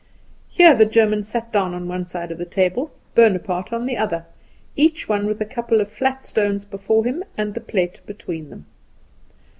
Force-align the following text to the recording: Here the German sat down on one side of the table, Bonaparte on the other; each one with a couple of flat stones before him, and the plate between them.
Here 0.49 0.73
the 0.73 0.87
German 0.87 1.23
sat 1.23 1.53
down 1.53 1.75
on 1.75 1.87
one 1.87 2.07
side 2.07 2.31
of 2.31 2.39
the 2.39 2.45
table, 2.45 2.89
Bonaparte 3.13 3.71
on 3.71 3.85
the 3.85 3.97
other; 3.97 4.25
each 4.75 5.07
one 5.07 5.27
with 5.27 5.39
a 5.41 5.45
couple 5.45 5.79
of 5.79 5.91
flat 5.91 6.25
stones 6.25 6.65
before 6.65 7.05
him, 7.05 7.23
and 7.37 7.53
the 7.53 7.61
plate 7.61 8.01
between 8.07 8.49
them. 8.49 8.65